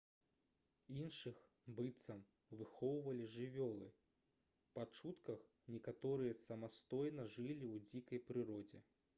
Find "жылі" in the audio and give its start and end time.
7.37-7.61